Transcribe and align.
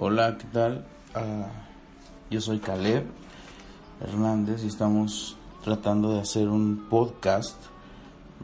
Hola, 0.00 0.38
¿qué 0.38 0.44
tal? 0.52 0.84
Ah, 1.12 1.48
yo 2.30 2.40
soy 2.40 2.60
Caleb 2.60 3.04
Hernández 4.00 4.62
y 4.62 4.68
estamos 4.68 5.36
tratando 5.64 6.12
de 6.12 6.20
hacer 6.20 6.48
un 6.48 6.86
podcast 6.88 7.56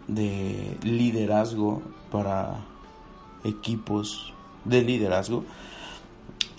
de 0.08 0.76
liderazgo 0.82 1.80
para 2.10 2.56
equipos 3.44 4.32
de 4.64 4.82
liderazgo. 4.82 5.44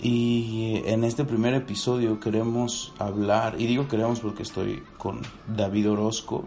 Y 0.00 0.80
en 0.86 1.04
este 1.04 1.26
primer 1.26 1.52
episodio 1.52 2.18
queremos 2.18 2.94
hablar, 2.98 3.60
y 3.60 3.66
digo 3.66 3.88
queremos 3.88 4.20
porque 4.20 4.44
estoy 4.44 4.82
con 4.96 5.20
David 5.46 5.90
Orozco, 5.90 6.46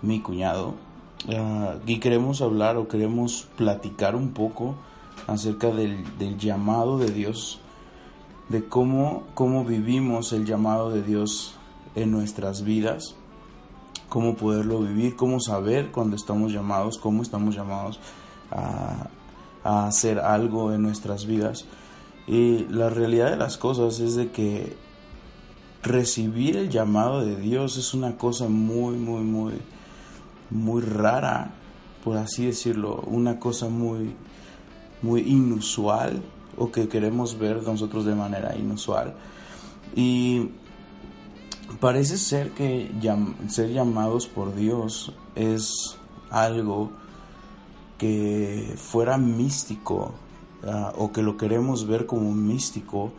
mi 0.00 0.20
cuñado, 0.20 0.76
ah, 1.28 1.74
y 1.86 1.98
queremos 1.98 2.40
hablar 2.40 2.78
o 2.78 2.88
queremos 2.88 3.46
platicar 3.58 4.16
un 4.16 4.30
poco 4.30 4.76
acerca 5.26 5.68
del, 5.68 6.04
llamado 6.38 6.98
de 6.98 7.10
Dios, 7.10 7.60
de 8.48 8.64
cómo, 8.66 9.24
cómo 9.34 9.64
vivimos 9.64 10.32
el 10.32 10.44
llamado 10.44 10.90
de 10.90 11.02
Dios 11.02 11.54
en 11.94 12.10
nuestras 12.10 12.64
vidas, 12.64 13.14
cómo 14.08 14.36
poderlo 14.36 14.80
vivir, 14.80 15.16
cómo 15.16 15.40
saber 15.40 15.90
cuando 15.92 16.16
estamos 16.16 16.52
llamados, 16.52 16.98
cómo 16.98 17.22
estamos 17.22 17.54
llamados 17.54 18.00
a, 18.50 19.08
a 19.62 19.86
hacer 19.86 20.18
algo 20.18 20.72
en 20.72 20.82
nuestras 20.82 21.26
vidas. 21.26 21.64
Y 22.26 22.66
la 22.68 22.90
realidad 22.90 23.30
de 23.30 23.36
las 23.36 23.56
cosas 23.56 24.00
es 24.00 24.14
de 24.16 24.30
que 24.30 24.76
recibir 25.82 26.56
el 26.56 26.68
llamado 26.68 27.24
de 27.24 27.36
Dios 27.36 27.76
es 27.76 27.94
una 27.94 28.16
cosa 28.16 28.48
muy, 28.48 28.96
muy, 28.96 29.22
muy, 29.22 29.54
muy 30.50 30.82
rara, 30.82 31.52
por 32.04 32.16
así 32.16 32.46
decirlo, 32.46 33.02
una 33.06 33.38
cosa 33.38 33.68
muy, 33.68 34.14
muy 35.02 35.22
inusual 35.22 36.22
o 36.56 36.70
que 36.70 36.88
queremos 36.88 37.38
ver 37.38 37.62
nosotros 37.62 38.04
de 38.04 38.14
manera 38.14 38.56
inusual. 38.56 39.14
Y 39.94 40.50
parece 41.80 42.18
ser 42.18 42.50
que 42.50 42.90
ser 43.48 43.72
llamados 43.72 44.26
por 44.26 44.54
Dios 44.54 45.12
es 45.34 45.96
algo 46.30 46.90
que 47.98 48.74
fuera 48.76 49.18
místico 49.18 50.12
ah, 50.66 50.92
o 50.96 51.12
que 51.12 51.22
lo 51.22 51.36
queremos 51.36 51.86
ver 51.86 52.06
como 52.06 52.32
místico 52.32 53.12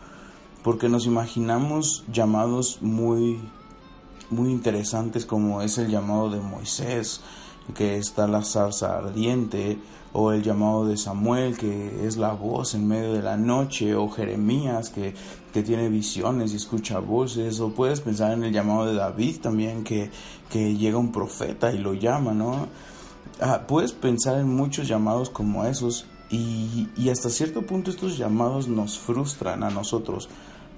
porque 0.64 0.90
nos 0.90 1.06
imaginamos 1.06 2.04
llamados 2.12 2.80
muy 2.82 3.40
muy 4.30 4.50
interesantes 4.50 5.26
como 5.26 5.62
es 5.62 5.78
el 5.78 5.90
llamado 5.90 6.30
de 6.30 6.40
Moisés 6.40 7.22
que 7.76 7.98
está 7.98 8.28
la 8.28 8.44
zarza 8.44 8.98
ardiente 8.98 9.78
o 10.14 10.32
el 10.32 10.44
llamado 10.44 10.86
de 10.86 10.98
Samuel, 10.98 11.58
que 11.58 12.06
es 12.06 12.18
la 12.18 12.34
voz 12.34 12.74
en 12.76 12.88
medio 12.88 13.14
de 13.14 13.22
la 13.22 13.38
noche, 13.38 13.96
o 13.96 14.10
Jeremías, 14.10 14.90
que, 14.90 15.14
tiene 15.52 15.90
visiones 15.90 16.54
y 16.54 16.56
escucha 16.56 17.00
voces, 17.00 17.60
o 17.60 17.72
puedes 17.72 18.00
pensar 18.00 18.32
en 18.32 18.46
el 18.46 18.54
llamado 18.54 18.86
de 18.86 18.94
David 18.94 19.42
también, 19.42 19.84
que, 19.84 20.10
que 20.50 20.76
llega 20.78 20.98
un 20.98 21.12
profeta 21.12 21.74
y 21.74 21.78
lo 21.78 21.94
llama, 21.94 22.34
¿no? 22.34 22.68
Ah, 23.42 23.64
puedes 23.68 23.92
pensar 23.92 24.40
en 24.40 24.48
muchos 24.48 24.88
llamados 24.88 25.30
como 25.30 25.66
esos, 25.66 26.06
y, 26.30 26.88
y 26.96 27.10
hasta 27.10 27.30
cierto 27.30 27.64
punto 27.64 27.92
estos 27.92 28.18
llamados 28.18 28.70
nos 28.70 28.98
frustran 28.98 29.64
a 29.64 29.70
nosotros, 29.70 30.30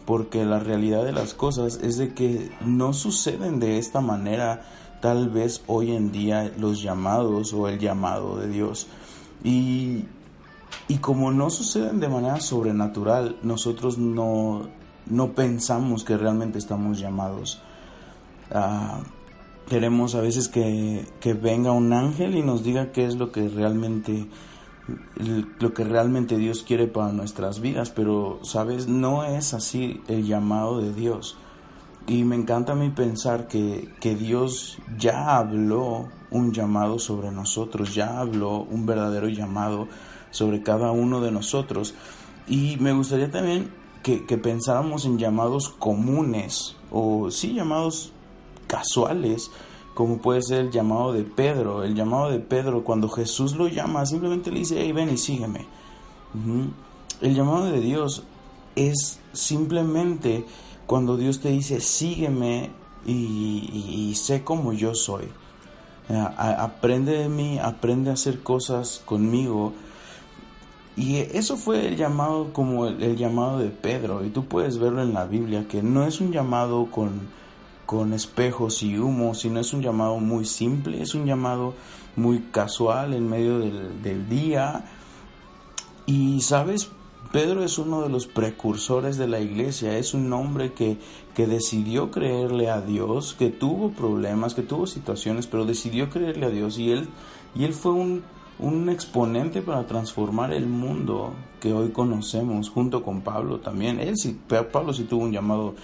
porque 0.06 0.44
la 0.44 0.60
realidad 0.60 1.06
de 1.06 1.12
las 1.12 1.36
cosas 1.36 1.80
es 1.84 1.98
de 1.98 2.16
que 2.16 2.52
no 2.66 2.94
suceden 2.94 3.60
de 3.60 3.78
esta 3.78 4.02
manera 4.02 4.64
tal 5.02 5.30
vez 5.30 5.62
hoy 5.68 5.92
en 5.92 6.12
día 6.12 6.52
los 6.58 6.82
llamados 6.82 7.54
o 7.54 7.68
el 7.68 7.78
llamado 7.78 8.38
de 8.38 8.48
Dios. 8.48 8.88
Y, 9.44 10.06
como 11.02 11.32
no 11.32 11.50
suceden 11.50 12.00
de 12.00 12.08
manera 12.08 12.40
sobrenatural, 12.40 13.38
nosotros 13.44 13.98
no, 13.98 14.70
pensamos 15.36 16.04
que 16.04 16.18
realmente 16.18 16.60
estamos 16.60 17.00
llamados. 17.00 17.62
Ah, 18.52 19.02
queremos 19.68 20.16
a 20.16 20.22
veces 20.22 20.48
que, 20.48 21.06
venga 21.42 21.72
un 21.72 21.92
ángel 21.94 22.36
y 22.36 22.42
nos 22.42 22.64
diga 22.64 22.92
qué 22.92 23.06
es 23.06 23.16
lo 23.16 23.32
que 23.32 23.50
realmente 23.50 24.28
lo 25.60 25.74
que 25.74 25.86
realmente 25.86 26.36
Dios 26.38 26.64
quiere 26.64 26.88
para 26.88 27.14
nuestras 27.14 27.62
vidas, 27.62 27.90
pero 27.90 28.40
sabes, 28.44 28.90
no 28.90 29.24
es 29.24 29.54
así 29.54 30.02
el 30.10 30.26
llamado 30.26 30.82
de 30.82 30.94
Dios. 30.94 31.38
Y 32.06 32.26
me 32.26 32.36
encanta 32.36 32.74
a 32.74 32.76
mí 32.76 32.90
pensar 32.90 33.48
que, 33.48 33.88
que 34.02 34.14
Dios 34.14 34.80
ya 34.98 35.38
habló 35.38 36.10
un 36.34 36.52
llamado 36.52 37.00
sobre 37.00 37.32
nosotros, 37.32 37.94
ya 37.94 38.20
habló 38.20 38.58
un 38.58 38.86
verdadero 38.86 39.30
llamado 39.30 39.88
sobre 40.32 40.64
cada 40.64 40.92
uno 40.92 41.22
de 41.22 41.32
nosotros. 41.32 41.94
Y 42.48 42.76
me 42.78 42.92
gustaría 42.92 43.32
también 43.32 43.72
que, 44.02 44.20
pensáramos 44.38 45.06
en 45.06 45.18
llamados 45.18 45.70
comunes 45.70 46.76
o 46.92 47.32
sí 47.32 47.54
llamados 47.54 48.12
casuales, 48.68 49.52
como 49.94 50.18
puede 50.18 50.42
ser 50.42 50.60
el 50.62 50.72
llamado 50.72 51.14
de 51.14 51.24
Pedro. 51.24 51.84
El 51.84 51.96
llamado 51.96 52.32
de 52.32 52.40
Pedro, 52.40 52.84
cuando 52.84 53.08
Jesús 53.08 53.56
lo 53.56 53.68
llama, 53.68 54.06
simplemente 54.06 54.52
le 54.52 54.60
dice, 54.60 54.76
hey, 54.80 54.92
ven 54.92 55.10
y 55.10 55.18
sígueme. 55.18 55.66
El 57.22 57.36
llamado 57.36 57.66
de 57.66 57.80
Dios 57.80 58.24
es 58.76 59.20
simplemente 59.34 60.46
cuando 60.88 61.16
Dios 61.16 61.40
te 61.40 61.50
dice, 61.50 61.80
sígueme 61.80 62.72
y 63.06 64.14
sé 64.16 64.44
como 64.44 64.74
yo 64.74 64.96
soy. 64.96 65.30
Eh, 66.10 66.28
aprende 66.38 67.14
de 67.14 67.30
mí, 67.30 67.60
aprende 67.60 68.10
a 68.10 68.14
hacer 68.14 68.42
cosas 68.42 69.02
conmigo. 69.06 69.74
Y 70.96 71.18
eso 71.18 71.58
fue 71.58 71.88
el 71.88 71.98
llamado 71.98 72.54
como 72.54 72.86
el, 72.86 73.16
llamado 73.18 73.60
de 73.60 73.70
Pedro. 73.70 74.24
Y 74.26 74.30
tú 74.30 74.46
puedes 74.46 74.78
verlo 74.78 75.02
en 75.02 75.14
la 75.14 75.26
Biblia, 75.26 75.68
que 75.68 75.82
no 75.82 76.06
es 76.06 76.22
un 76.22 76.32
llamado 76.32 76.88
con, 76.92 77.22
con 77.86 78.14
espejos 78.14 78.84
y 78.84 78.98
humo, 79.00 79.34
sino 79.34 79.60
es 79.60 79.74
un 79.74 79.82
llamado 79.82 80.20
muy 80.20 80.46
simple, 80.46 81.02
es 81.02 81.16
un 81.16 81.26
llamado 81.26 81.74
muy 82.16 82.40
casual 82.52 83.14
en 83.14 83.30
medio 83.30 83.60
del, 83.60 84.04
del 84.04 84.30
día. 84.30 84.86
Y 86.06 86.42
sabes, 86.42 86.92
Pedro 87.32 87.64
es 87.64 87.78
uno 87.78 88.02
de 88.02 88.10
los 88.10 88.28
precursores 88.28 89.18
de 89.18 89.28
la 89.28 89.40
iglesia, 89.40 89.98
es 89.98 90.14
un 90.14 90.32
hombre 90.34 90.74
que, 90.74 90.98
que 91.34 91.48
decidió 91.48 92.12
creerle 92.12 92.70
a 92.70 92.82
Dios, 92.82 93.34
que 93.34 93.50
tuvo 93.50 93.92
problemas, 93.92 94.54
que 94.54 94.62
tuvo 94.62 94.86
situaciones, 94.86 95.48
pero 95.48 95.66
decidió 95.66 96.10
creerle 96.10 96.46
a 96.46 96.50
Dios 96.50 96.78
y 96.78 96.92
él, 96.92 97.10
y 97.56 97.64
él 97.64 97.74
fue 97.74 97.94
un, 97.94 98.24
un 98.60 98.90
exponente 98.90 99.62
para 99.62 99.88
transformar 99.88 100.54
el 100.54 100.68
mundo 100.68 101.34
que 101.60 101.74
hoy 101.74 101.90
conocemos, 101.90 102.70
junto 102.70 103.04
con 103.04 103.22
Pablo 103.22 103.60
también. 103.60 104.00
Él 104.00 104.18
sí, 104.18 104.40
Pablo 104.72 104.94
sí 104.94 105.06
tuvo 105.06 105.24
un 105.24 105.32
llamado 105.32 105.76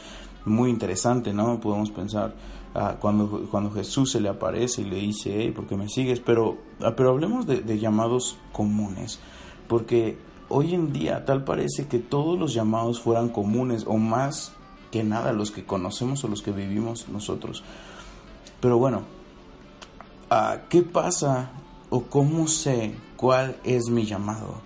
muy 0.46 0.70
interesante, 0.70 1.34
¿no? 1.34 1.60
Podemos 1.60 1.90
pensar 1.92 2.36
ah, 2.76 2.98
cuando, 3.00 3.48
cuando 3.50 3.72
Jesús 3.72 4.12
se 4.12 4.22
le 4.22 4.30
aparece 4.30 4.82
y 4.82 4.86
le 4.86 4.98
dice, 4.98 5.34
hey, 5.36 5.52
¿por 5.52 5.66
qué 5.66 5.76
me 5.76 5.90
sigues? 5.90 6.20
Pero, 6.20 6.58
ah, 6.82 6.94
pero 6.96 7.10
hablemos 7.10 7.48
de, 7.48 7.62
de 7.62 7.80
llamados 7.80 8.38
comunes, 8.52 9.20
porque 9.68 10.18
hoy 10.50 10.74
en 10.74 10.92
día 10.92 11.26
tal 11.26 11.44
parece 11.44 11.88
que 11.88 12.00
todos 12.00 12.38
los 12.38 12.54
llamados 12.54 13.00
fueran 13.00 13.30
comunes 13.30 13.86
o 13.88 13.98
más 13.98 14.52
que 14.92 15.04
nada 15.04 15.32
los 15.34 15.52
que 15.52 15.66
conocemos 15.66 16.24
o 16.24 16.28
los 16.28 16.42
que 16.42 16.52
vivimos 16.52 17.08
nosotros. 17.10 17.64
Pero 18.60 18.78
bueno, 18.78 19.04
¿qué 20.70 20.82
pasa 20.82 21.52
o 21.90 22.04
cómo 22.04 22.48
sé 22.48 22.94
cuál 23.16 23.58
es 23.64 23.90
mi 23.90 24.06
llamado? 24.06 24.62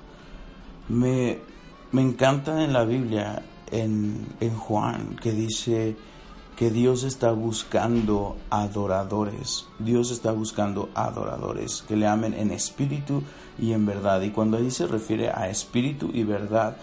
Me, 0.89 1.39
me 1.91 2.01
encanta 2.01 2.63
en 2.63 2.73
la 2.73 2.85
Biblia, 2.85 3.43
en, 3.71 4.27
en 4.39 4.55
Juan, 4.55 5.17
que 5.21 5.31
dice 5.31 5.95
que 6.55 6.69
Dios 6.69 7.03
está 7.03 7.31
buscando 7.31 8.37
adoradores. 8.49 9.65
Dios 9.79 10.11
está 10.11 10.31
buscando 10.31 10.89
adoradores 10.93 11.83
que 11.87 11.95
le 11.95 12.07
amen 12.07 12.33
en 12.33 12.51
espíritu 12.51 13.23
y 13.59 13.73
en 13.73 13.85
verdad. 13.85 14.21
Y 14.21 14.31
cuando 14.31 14.57
ahí 14.57 14.71
se 14.71 14.87
refiere 14.87 15.29
a 15.29 15.49
espíritu 15.49 16.09
y 16.13 16.23
verdad, 16.23 16.77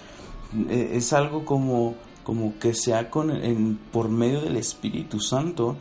eh, 0.69 0.93
es 0.95 1.13
algo 1.13 1.45
como, 1.45 1.95
como 2.25 2.59
que 2.59 2.75
sea 2.75 3.11
con, 3.11 3.31
en, 3.31 3.79
por 3.93 4.09
medio 4.09 4.41
del 4.41 4.57
Espíritu 4.57 5.21
Santo, 5.21 5.77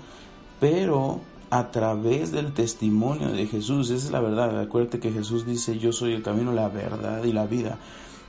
pero 0.60 1.22
a 1.50 1.72
través 1.72 2.32
del 2.32 2.54
testimonio 2.54 3.30
de 3.30 3.48
Jesús. 3.48 3.90
Esa 3.90 4.06
es 4.06 4.12
la 4.12 4.22
verdad. 4.22 4.60
Acuérdate 4.60 5.00
que 5.00 5.12
Jesús 5.12 5.46
dice, 5.46 5.80
yo 5.80 5.92
soy 5.92 6.14
el 6.14 6.22
camino, 6.22 6.54
la 6.54 6.70
verdad 6.70 7.24
y 7.24 7.32
la 7.32 7.48
vida. 7.48 7.80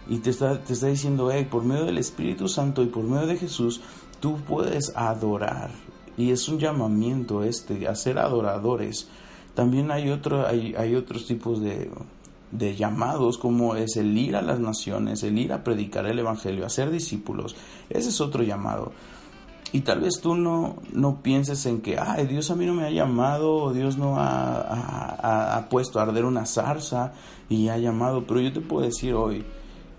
Y 0.08 0.19
te 0.19 0.31
está, 0.31 0.58
te 0.62 0.73
está 0.73 0.87
diciendo, 0.87 1.31
hey, 1.31 1.46
por 1.50 1.64
medio 1.64 1.85
del 1.85 1.99
Espíritu 1.99 2.49
Santo 2.49 2.82
y 2.82 2.87
por 2.87 3.05
medio 3.05 3.26
de 3.26 3.37
Jesús, 3.37 3.82
tú 4.20 4.37
puedes 4.46 4.93
adorar. 4.94 5.70
Y 6.17 6.31
es 6.31 6.49
un 6.49 6.58
llamamiento 6.58 7.43
este, 7.43 7.88
a 7.88 7.94
ser 7.94 8.19
adoradores. 8.19 9.08
También 9.55 9.90
hay, 9.90 10.11
otro, 10.11 10.46
hay, 10.46 10.75
hay 10.76 10.94
otros 10.94 11.26
tipos 11.26 11.61
de, 11.61 11.90
de 12.52 12.76
llamados 12.76 13.38
como 13.38 13.76
es 13.76 13.96
el 13.96 14.17
ir 14.17 14.37
a 14.37 14.43
las 14.43 14.61
naciones, 14.61 15.22
el 15.22 15.38
ir 15.38 15.52
a 15.52 15.64
predicar 15.64 16.06
el 16.06 16.19
Evangelio, 16.19 16.67
a 16.67 16.70
ser 16.70 16.90
discípulos. 16.90 17.56
Ese 17.88 18.11
es 18.11 18.20
otro 18.20 18.43
llamado. 18.43 18.93
Y 19.72 19.82
tal 19.82 20.00
vez 20.00 20.20
tú 20.20 20.34
no, 20.34 20.76
no 20.93 21.23
pienses 21.23 21.64
en 21.66 21.81
que, 21.81 21.96
ay, 21.96 22.26
Dios 22.26 22.50
a 22.50 22.56
mí 22.56 22.66
no 22.66 22.75
me 22.75 22.87
ha 22.87 22.90
llamado, 22.90 23.55
o 23.55 23.73
Dios 23.73 23.96
no 23.96 24.16
ha, 24.19 25.56
ha, 25.56 25.69
puesto 25.69 26.00
a 26.00 26.02
arder 26.02 26.25
una 26.25 26.44
zarza 26.44 27.12
y 27.49 27.69
ha 27.69 27.78
llamado, 27.78 28.26
pero 28.26 28.40
yo 28.40 28.52
te 28.52 28.61
puedo 28.61 28.84
decir 28.84 29.14
hoy 29.14 29.44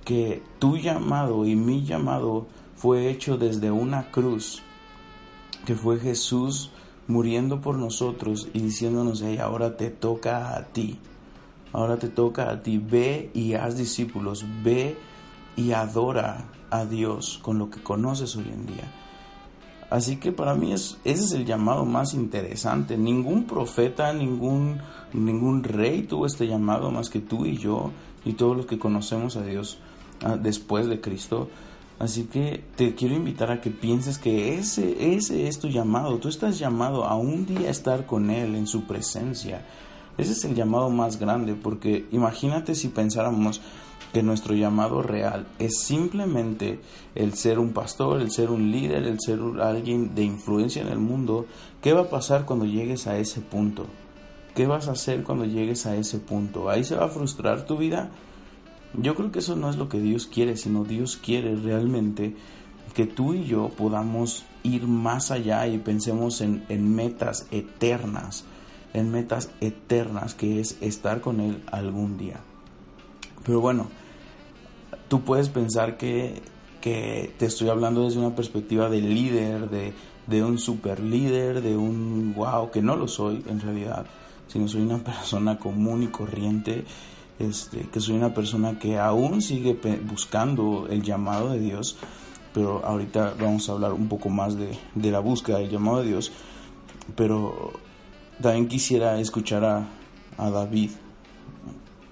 que 0.04 0.44
tu 0.60 0.78
llamado 0.78 1.46
y 1.46 1.56
mi 1.56 1.86
llamado 1.86 2.48
fue 2.82 3.12
hecho 3.12 3.38
desde 3.38 3.70
una 3.70 4.10
cruz, 4.10 4.64
que 5.68 5.76
fue 5.76 6.00
Jesús 6.00 6.72
muriendo 7.08 7.62
por 7.62 7.78
nosotros 7.78 8.48
y 8.56 8.60
diciéndonos, 8.60 9.22
hey, 9.22 9.38
ahora 9.38 9.78
te 9.78 9.92
toca 9.92 10.58
a 10.58 10.64
ti, 10.64 10.98
ahora 11.74 11.98
te 11.98 12.10
toca 12.10 12.50
a 12.50 12.64
ti, 12.64 12.80
ve 12.80 13.30
y 13.36 13.54
haz 13.54 13.78
discípulos, 13.78 14.46
ve 14.64 14.98
y 15.56 15.74
adora 15.74 16.46
a 16.72 16.86
Dios 16.86 17.40
con 17.44 17.60
lo 17.60 17.70
que 17.70 17.84
conoces 17.84 18.36
hoy 18.36 18.50
en 18.52 18.66
día. 18.66 18.92
Así 19.92 20.18
que 20.18 20.32
para 20.32 20.56
mí 20.56 20.74
es, 20.74 20.98
ese 21.04 21.26
es 21.26 21.34
el 21.34 21.46
llamado 21.46 21.86
más 21.86 22.16
interesante. 22.16 22.98
Ningún 22.98 23.44
profeta, 23.44 24.12
ningún, 24.12 24.82
ningún 25.14 25.64
rey 25.64 26.02
tuvo 26.02 26.26
este 26.26 26.48
llamado 26.48 26.90
más 26.90 27.12
que 27.12 27.20
tú 27.20 27.46
y 27.46 27.58
yo 27.58 27.92
y 28.26 28.34
todos 28.34 28.58
los 28.58 28.66
que 28.66 28.80
conocemos 28.80 29.36
a 29.36 29.44
Dios 29.44 29.78
ah, 30.24 30.36
después 30.36 30.88
de 30.88 31.00
Cristo. 31.00 31.48
Así 32.02 32.24
que 32.24 32.64
te 32.76 32.96
quiero 32.96 33.14
invitar 33.14 33.52
a 33.52 33.62
que 33.62 33.70
pienses 33.70 34.18
que 34.18 34.58
ese, 34.58 35.14
ese 35.14 35.48
es 35.48 35.60
tu 35.60 35.68
llamado. 35.68 36.18
Tú 36.18 36.30
estás 36.30 36.58
llamado 36.58 37.06
a 37.06 37.16
un 37.16 37.46
día 37.46 37.70
estar 37.70 38.08
con 38.08 38.32
Él 38.32 38.56
en 38.56 38.66
su 38.66 38.86
presencia. 38.86 39.64
Ese 40.18 40.32
es 40.32 40.44
el 40.44 40.56
llamado 40.56 40.90
más 40.90 41.20
grande 41.20 41.54
porque 41.54 42.08
imagínate 42.12 42.74
si 42.74 42.88
pensáramos 42.88 43.62
que 44.14 44.24
nuestro 44.24 44.56
llamado 44.56 45.04
real 45.04 45.46
es 45.60 45.78
simplemente 45.78 46.80
el 47.14 47.36
ser 47.36 47.60
un 47.60 47.72
pastor, 47.72 48.20
el 48.20 48.32
ser 48.32 48.50
un 48.50 48.72
líder, 48.72 49.04
el 49.04 49.20
ser 49.20 49.40
alguien 49.62 50.16
de 50.16 50.24
influencia 50.24 50.82
en 50.82 50.88
el 50.88 50.98
mundo, 50.98 51.46
¿qué 51.84 51.94
va 51.94 52.02
a 52.02 52.10
pasar 52.10 52.46
cuando 52.48 52.66
llegues 52.66 53.06
a 53.06 53.20
ese 53.20 53.42
punto? 53.42 53.86
¿Qué 54.56 54.66
vas 54.66 54.88
a 54.88 54.94
hacer 54.94 55.22
cuando 55.22 55.46
llegues 55.46 55.86
a 55.86 55.96
ese 55.96 56.18
punto? 56.18 56.68
¿Ahí 56.68 56.84
se 56.84 56.96
va 56.96 57.06
a 57.06 57.10
frustrar 57.10 57.68
tu 57.68 57.78
vida? 57.78 58.10
Yo 58.94 59.16
creo 59.16 59.32
que 59.32 59.40
eso 59.40 59.56
no 59.56 59.70
es 59.70 59.78
lo 59.78 59.88
que 59.88 60.00
Dios 60.00 60.28
quiere, 60.28 60.58
sino 60.58 60.84
Dios 60.84 61.18
quiere 61.18 61.56
realmente 61.56 62.36
que 62.94 63.06
tú 63.06 63.34
y 63.34 63.46
yo 63.46 63.70
podamos 63.70 64.44
ir 64.64 64.88
más 64.88 65.32
allá 65.32 65.66
y 65.68 65.78
pensemos 65.78 66.42
en, 66.42 66.96
metas 66.96 67.48
eternas, 67.52 68.46
en 68.94 69.12
metas 69.12 69.50
eternas 69.62 70.36
que 70.36 70.60
es 70.60 70.78
estar 70.82 71.22
con 71.22 71.40
Él 71.40 71.64
algún 71.72 72.18
día. 72.18 72.42
Pero 73.44 73.62
bueno, 73.62 73.88
tú 75.08 75.22
puedes 75.22 75.50
pensar 75.50 75.98
que, 75.98 76.42
te 76.82 77.46
estoy 77.46 77.70
hablando 77.70 78.06
desde 78.06 78.20
una 78.20 78.36
perspectiva 78.36 78.90
de 78.90 79.02
líder, 79.02 79.70
de, 79.70 80.44
un 80.44 80.58
super 80.58 81.00
líder, 81.00 81.62
de 81.62 81.78
un 81.78 82.34
wow, 82.36 82.72
que 82.72 82.82
no 82.82 82.96
lo 82.96 83.08
soy 83.08 83.44
en 83.48 83.62
realidad, 83.62 84.06
sino 84.48 84.68
soy 84.68 84.82
una 84.82 84.98
persona 85.04 85.58
común 85.58 86.04
y 86.04 86.08
corriente, 86.08 86.84
este, 87.42 87.82
que 87.90 88.00
soy 88.00 88.16
una 88.16 88.34
persona 88.34 88.80
que 88.80 88.98
aún 88.98 89.42
sigue 89.42 89.78
buscando 90.04 90.88
el 90.90 91.02
llamado 91.02 91.50
de 91.50 91.60
Dios, 91.60 91.98
pero 92.54 92.86
ahorita 92.86 93.36
vamos 93.40 93.70
a 93.70 93.74
hablar 93.74 93.94
un 93.94 94.08
poco 94.08 94.30
más 94.30 94.56
de, 94.58 94.78
la 95.12 95.20
búsqueda 95.20 95.60
del 95.60 95.70
llamado 95.70 96.02
de 96.02 96.10
Dios, 96.10 96.32
pero 97.16 97.74
también 98.42 98.68
quisiera 98.68 99.20
escuchar 99.20 99.64
a, 99.66 99.88
a 100.38 100.50
David, 100.50 100.92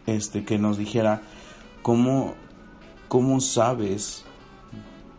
este, 0.06 0.44
que 0.44 0.58
nos 0.58 0.78
dijera 0.78 1.22
cómo 1.82 2.36
¿cómo 3.10 3.42
sabes 3.42 4.24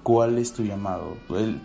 cuál 0.02 0.38
es 0.38 0.54
tu 0.54 0.62
llamado? 0.62 1.16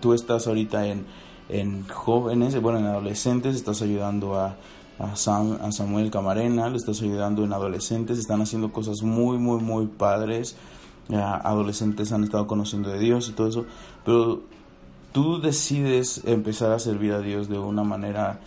Tú 0.02 0.14
estás 0.14 0.48
ahorita 0.48 0.88
en, 0.88 1.06
en 1.48 1.88
jóvenes, 1.88 2.60
bueno, 2.60 2.80
en 2.80 2.88
adolescentes, 2.88 3.56
estás 3.56 3.82
ayudando 3.82 4.38
a, 4.38 4.58
a, 5.00 5.16
Samuel 5.16 6.12
Camarena, 6.12 6.70
le 6.70 6.78
estás 6.78 7.02
ayudando 7.02 7.44
en 7.44 7.54
adolescentes, 7.54 8.18
están 8.18 8.42
haciendo 8.42 8.72
cosas 8.72 9.02
muy, 9.02 9.38
muy, 9.38 9.62
muy 9.62 9.88
padres. 9.88 10.56
adolescentes 11.12 12.12
han 12.12 12.24
estado 12.24 12.48
conociendo 12.48 12.90
de 12.90 13.00
Dios 13.00 13.30
y 13.30 13.34
todo 13.34 13.48
eso, 13.48 13.66
pero 14.06 14.42
tú 15.12 15.42
decides 15.42 16.22
empezar 16.26 16.72
a 16.72 16.80
servir 16.80 17.14
a 17.14 17.20
Dios 17.20 17.50
de 17.50 17.58
una 17.58 17.84
manera 17.84 18.40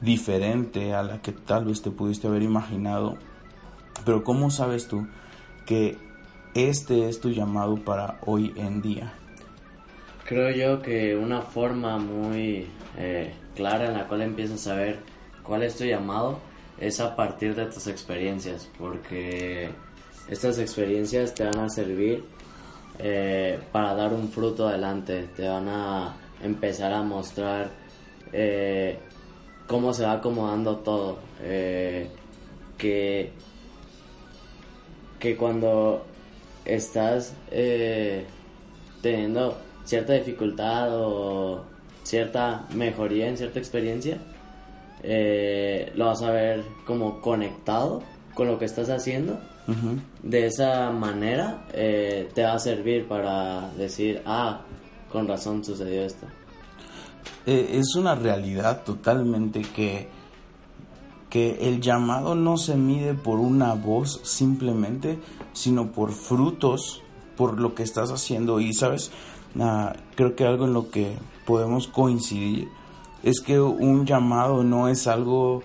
diferente 0.00 0.94
a 0.94 1.02
la 1.02 1.22
que 1.22 1.32
tal 1.32 1.64
vez 1.64 1.82
te 1.82 1.90
pudiste 1.90 2.28
haber 2.28 2.42
imaginado. 2.42 3.16
Pero 4.04 4.22
¿cómo 4.24 4.50
sabes 4.50 4.88
tú 4.88 5.06
que 5.66 5.98
este 6.54 7.08
es 7.08 7.20
tu 7.20 7.30
llamado 7.30 7.76
para 7.76 8.18
hoy 8.24 8.52
en 8.56 8.82
día? 8.82 9.12
Creo 10.24 10.50
yo 10.50 10.82
que 10.82 11.16
una 11.16 11.42
forma 11.42 11.98
muy 11.98 12.66
eh, 12.98 13.34
clara 13.54 13.86
en 13.86 13.94
la 13.94 14.08
cual 14.08 14.22
empiezas 14.22 14.66
a 14.66 14.74
ver 14.74 15.15
cuál 15.46 15.62
es 15.62 15.76
tu 15.76 15.84
llamado 15.84 16.38
es 16.78 17.00
a 17.00 17.16
partir 17.16 17.54
de 17.54 17.66
tus 17.66 17.86
experiencias, 17.86 18.68
porque 18.78 19.70
estas 20.28 20.58
experiencias 20.58 21.34
te 21.34 21.44
van 21.44 21.58
a 21.58 21.68
servir 21.70 22.24
eh, 22.98 23.58
para 23.72 23.94
dar 23.94 24.12
un 24.12 24.28
fruto 24.28 24.68
adelante, 24.68 25.28
te 25.36 25.48
van 25.48 25.68
a 25.68 26.16
empezar 26.42 26.92
a 26.92 27.02
mostrar 27.02 27.70
eh, 28.32 28.98
cómo 29.66 29.94
se 29.94 30.04
va 30.04 30.12
acomodando 30.12 30.76
todo, 30.78 31.18
que, 32.76 33.30
que 35.18 35.36
cuando 35.36 36.04
estás 36.66 37.34
eh, 37.50 38.24
teniendo 39.00 39.56
cierta 39.84 40.12
dificultad 40.14 40.88
o 40.92 41.64
cierta 42.02 42.66
mejoría 42.74 43.28
en 43.28 43.36
cierta 43.36 43.58
experiencia, 43.58 44.18
eh, 45.02 45.92
lo 45.94 46.06
vas 46.06 46.22
a 46.22 46.30
ver 46.30 46.64
como 46.86 47.20
conectado 47.20 48.02
con 48.34 48.48
lo 48.48 48.58
que 48.58 48.64
estás 48.64 48.88
haciendo. 48.90 49.38
De 50.22 50.46
esa 50.46 50.92
manera 50.92 51.66
eh, 51.72 52.28
te 52.34 52.44
va 52.44 52.52
a 52.52 52.58
servir 52.60 53.08
para 53.08 53.72
decir, 53.72 54.22
ah, 54.24 54.60
con 55.10 55.26
razón 55.26 55.64
sucedió 55.64 56.04
esto. 56.04 56.26
es 57.46 57.96
una 57.96 58.14
realidad 58.14 58.84
totalmente 58.84 59.62
que, 59.62 60.08
que 61.30 61.68
el 61.68 61.80
llamado 61.80 62.36
no 62.36 62.58
se 62.58 62.76
mide 62.76 63.14
por 63.14 63.40
una 63.40 63.74
voz 63.74 64.20
simplemente, 64.22 65.18
sino 65.52 65.90
por 65.90 66.12
frutos, 66.12 67.02
por 67.36 67.58
lo 67.58 67.74
que 67.74 67.82
estás 67.82 68.12
haciendo. 68.12 68.60
Y 68.60 68.72
sabes, 68.72 69.10
ah, 69.58 69.96
creo 70.14 70.36
que 70.36 70.44
algo 70.44 70.66
en 70.66 70.74
lo 70.74 70.90
que 70.90 71.16
podemos 71.44 71.88
coincidir 71.88 72.68
es 73.26 73.40
que 73.40 73.60
un 73.60 74.06
llamado 74.06 74.62
no 74.62 74.88
es 74.88 75.08
algo 75.08 75.64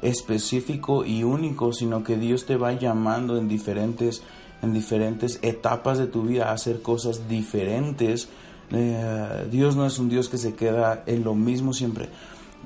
específico 0.00 1.04
y 1.04 1.24
único, 1.24 1.74
sino 1.74 2.02
que 2.02 2.16
Dios 2.16 2.46
te 2.46 2.56
va 2.56 2.72
llamando 2.72 3.36
en 3.36 3.48
diferentes, 3.48 4.22
en 4.62 4.72
diferentes 4.72 5.38
etapas 5.42 5.98
de 5.98 6.06
tu 6.06 6.22
vida 6.22 6.48
a 6.48 6.52
hacer 6.52 6.80
cosas 6.80 7.28
diferentes. 7.28 8.30
Eh, 8.70 9.46
Dios 9.50 9.76
no 9.76 9.84
es 9.84 9.98
un 9.98 10.08
Dios 10.08 10.30
que 10.30 10.38
se 10.38 10.54
queda 10.54 11.02
en 11.04 11.22
lo 11.22 11.34
mismo 11.34 11.74
siempre. 11.74 12.08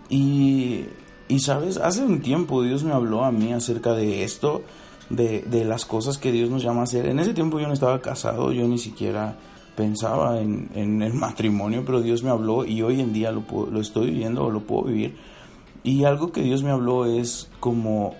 Y, 0.08 0.84
y 1.26 1.40
sabes, 1.40 1.76
hace 1.78 2.04
un 2.04 2.20
tiempo 2.20 2.62
Dios 2.62 2.84
me 2.84 2.92
habló 2.92 3.24
a 3.24 3.32
mí 3.32 3.52
acerca 3.52 3.94
de 3.94 4.22
esto 4.22 4.62
de, 5.10 5.42
de, 5.42 5.64
las 5.64 5.84
cosas 5.84 6.18
que 6.18 6.30
Dios 6.30 6.50
nos 6.50 6.62
llama 6.62 6.82
a 6.82 6.84
hacer. 6.84 7.06
En 7.06 7.18
ese 7.18 7.34
tiempo 7.34 7.58
yo 7.58 7.66
no 7.66 7.74
estaba 7.74 8.00
casado, 8.00 8.52
yo 8.52 8.68
ni 8.68 8.78
siquiera 8.78 9.34
pensaba 9.76 10.40
en, 10.40 10.70
en 10.74 11.02
el 11.02 11.14
matrimonio, 11.14 11.82
pero 11.84 12.00
Dios 12.00 12.22
me 12.22 12.30
habló 12.30 12.64
y 12.64 12.82
hoy 12.82 13.00
en 13.00 13.12
día 13.12 13.30
lo, 13.30 13.44
lo 13.70 13.80
estoy 13.80 14.10
viviendo 14.10 14.44
o 14.44 14.50
lo 14.50 14.60
puedo 14.60 14.84
vivir. 14.84 15.16
Y 15.84 16.04
algo 16.04 16.32
que 16.32 16.42
Dios 16.42 16.62
me 16.62 16.70
habló 16.70 17.04
es 17.06 17.48
como 17.60 18.14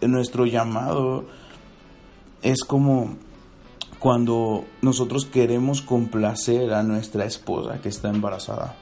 nuestro 0.00 0.46
llamado, 0.46 1.24
es 2.42 2.62
como 2.62 3.16
cuando 3.98 4.64
nosotros 4.80 5.26
queremos 5.26 5.82
complacer 5.82 6.72
a 6.72 6.82
nuestra 6.84 7.24
esposa 7.24 7.80
que 7.80 7.88
está 7.88 8.10
embarazada. 8.10 8.76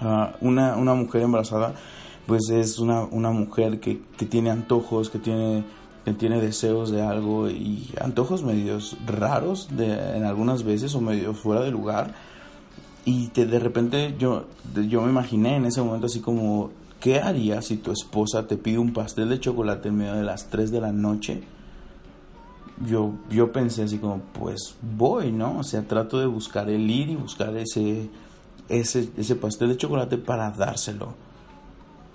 Uh, 0.00 0.46
una, 0.46 0.76
una 0.76 0.94
mujer 0.94 1.22
embarazada 1.22 1.74
pues 2.26 2.48
es 2.50 2.78
una, 2.78 3.02
una 3.02 3.30
mujer 3.30 3.80
que, 3.80 4.00
que 4.16 4.26
tiene 4.26 4.50
antojos, 4.50 5.10
que 5.10 5.18
tiene 5.18 5.64
tiene 6.12 6.40
deseos 6.40 6.90
de 6.90 7.02
algo 7.02 7.48
y 7.48 7.88
antojos 8.00 8.42
medios 8.42 8.96
raros 9.06 9.68
de, 9.74 10.16
en 10.16 10.24
algunas 10.24 10.62
veces 10.62 10.94
o 10.94 11.00
medio 11.00 11.32
fuera 11.32 11.62
de 11.62 11.70
lugar. 11.70 12.14
Y 13.06 13.28
te, 13.28 13.46
de 13.46 13.58
repente 13.58 14.14
yo, 14.18 14.44
yo 14.88 15.02
me 15.02 15.10
imaginé 15.10 15.56
en 15.56 15.64
ese 15.64 15.80
momento 15.80 16.06
así 16.06 16.20
como, 16.20 16.70
¿qué 17.00 17.20
harías 17.20 17.66
si 17.66 17.76
tu 17.76 17.90
esposa 17.90 18.46
te 18.46 18.56
pide 18.56 18.78
un 18.78 18.92
pastel 18.92 19.30
de 19.30 19.40
chocolate 19.40 19.88
en 19.88 19.96
medio 19.96 20.14
de 20.14 20.24
las 20.24 20.50
3 20.50 20.70
de 20.70 20.80
la 20.80 20.92
noche? 20.92 21.42
Yo, 22.86 23.12
yo 23.30 23.52
pensé 23.52 23.84
así 23.84 23.98
como, 23.98 24.20
pues 24.38 24.74
voy, 24.82 25.32
¿no? 25.32 25.58
O 25.58 25.62
sea, 25.62 25.82
trato 25.82 26.18
de 26.18 26.26
buscar 26.26 26.68
el 26.68 26.90
ir 26.90 27.08
y 27.08 27.16
buscar 27.16 27.56
ese, 27.56 28.10
ese, 28.68 29.10
ese 29.16 29.36
pastel 29.36 29.70
de 29.70 29.76
chocolate 29.78 30.18
para 30.18 30.50
dárselo 30.50 31.23